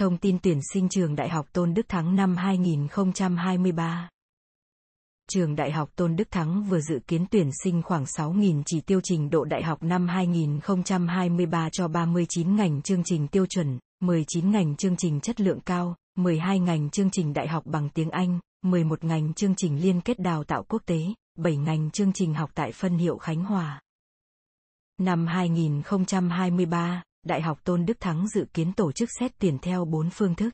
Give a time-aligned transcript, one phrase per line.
[0.00, 4.08] Thông tin tuyển sinh trường Đại học Tôn Đức Thắng năm 2023
[5.30, 9.00] Trường Đại học Tôn Đức Thắng vừa dự kiến tuyển sinh khoảng 6.000 chỉ tiêu
[9.04, 14.76] trình độ đại học năm 2023 cho 39 ngành chương trình tiêu chuẩn, 19 ngành
[14.76, 19.04] chương trình chất lượng cao, 12 ngành chương trình đại học bằng tiếng Anh, 11
[19.04, 21.00] ngành chương trình liên kết đào tạo quốc tế,
[21.38, 23.80] 7 ngành chương trình học tại phân hiệu Khánh Hòa.
[24.98, 30.10] Năm 2023, Đại học Tôn Đức Thắng dự kiến tổ chức xét tuyển theo 4
[30.10, 30.50] phương thức.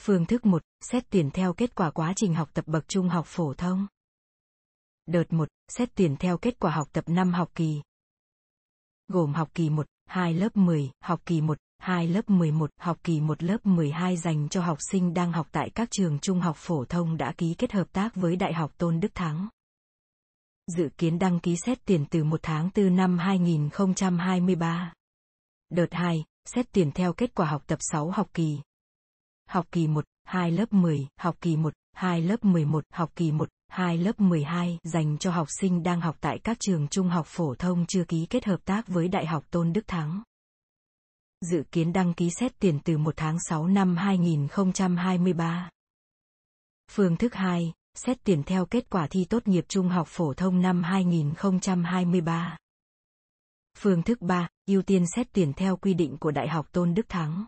[0.00, 3.26] Phương thức 1, xét tuyển theo kết quả quá trình học tập bậc trung học
[3.28, 3.86] phổ thông.
[5.06, 7.82] Đợt 1, xét tuyển theo kết quả học tập 5 học kỳ.
[9.08, 13.20] Gồm học kỳ 1, 2 lớp 10, học kỳ 1, 2 lớp 11, học kỳ
[13.20, 16.84] 1 lớp 12 dành cho học sinh đang học tại các trường trung học phổ
[16.84, 19.48] thông đã ký kết hợp tác với Đại học Tôn Đức Thắng.
[20.66, 24.92] Dự kiến đăng ký xét tuyển từ 1 tháng 4 năm 2023.
[25.70, 28.58] Đợt 2, xét tuyển theo kết quả học tập 6 học kỳ.
[29.48, 33.48] Học kỳ 1, 2 lớp 10, học kỳ 1, 2 lớp 11, học kỳ 1,
[33.68, 37.54] 2 lớp 12 dành cho học sinh đang học tại các trường trung học phổ
[37.54, 40.22] thông chưa ký kết hợp tác với Đại học Tôn Đức Thắng.
[41.40, 45.70] Dự kiến đăng ký xét tuyển từ 1 tháng 6 năm 2023.
[46.90, 50.60] Phương thức 2, xét tuyển theo kết quả thi tốt nghiệp trung học phổ thông
[50.60, 52.56] năm 2023.
[53.82, 57.08] Phương thức 3, ưu tiên xét tuyển theo quy định của Đại học Tôn Đức
[57.08, 57.44] Thắng.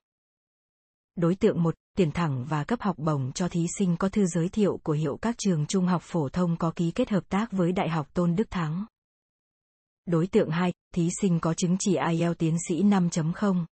[1.17, 4.49] Đối tượng 1, tiền thẳng và cấp học bổng cho thí sinh có thư giới
[4.49, 7.73] thiệu của hiệu các trường trung học phổ thông có ký kết hợp tác với
[7.73, 8.85] Đại học Tôn Đức Thắng.
[10.07, 13.65] Đối tượng 2, thí sinh có chứng chỉ IELTS tiến sĩ 5.0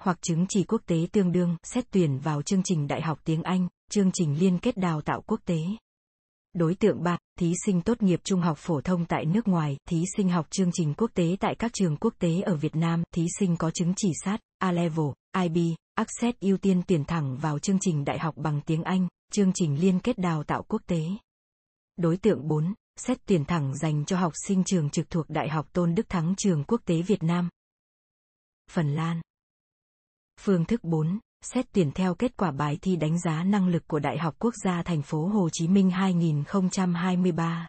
[0.00, 3.42] hoặc chứng chỉ quốc tế tương đương xét tuyển vào chương trình đại học tiếng
[3.42, 5.58] Anh, chương trình liên kết đào tạo quốc tế.
[6.52, 10.04] Đối tượng 3, thí sinh tốt nghiệp trung học phổ thông tại nước ngoài, thí
[10.16, 13.26] sinh học chương trình quốc tế tại các trường quốc tế ở Việt Nam, thí
[13.38, 15.06] sinh có chứng chỉ sát, A-level,
[15.42, 15.56] IB,
[15.94, 19.80] Access ưu tiên tuyển thẳng vào chương trình đại học bằng tiếng Anh, chương trình
[19.80, 21.02] liên kết đào tạo quốc tế.
[21.96, 25.72] Đối tượng 4, xét tuyển thẳng dành cho học sinh trường trực thuộc Đại học
[25.72, 27.48] Tôn Đức Thắng trường quốc tế Việt Nam.
[28.70, 29.20] Phần Lan
[30.40, 33.98] Phương thức 4, xét tuyển theo kết quả bài thi đánh giá năng lực của
[33.98, 37.68] Đại học Quốc gia Thành phố Hồ Chí Minh 2023.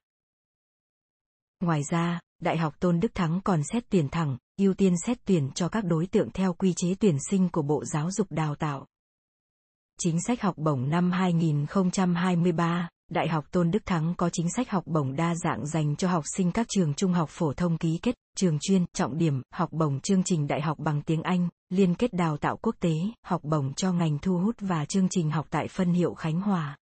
[1.59, 5.51] Ngoài ra, Đại học Tôn Đức Thắng còn xét tuyển thẳng, ưu tiên xét tuyển
[5.55, 8.85] cho các đối tượng theo quy chế tuyển sinh của Bộ Giáo dục Đào tạo.
[9.99, 14.83] Chính sách học bổng năm 2023, Đại học Tôn Đức Thắng có chính sách học
[14.87, 18.15] bổng đa dạng dành cho học sinh các trường trung học phổ thông ký kết,
[18.37, 22.13] trường chuyên, trọng điểm, học bổng chương trình đại học bằng tiếng Anh, liên kết
[22.13, 25.67] đào tạo quốc tế, học bổng cho ngành thu hút và chương trình học tại
[25.67, 26.77] phân hiệu Khánh Hòa.